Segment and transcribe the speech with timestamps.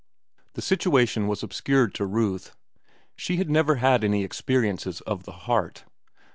[0.53, 2.55] The situation was obscured to Ruth.
[3.15, 5.83] She had never had any experiences of the heart.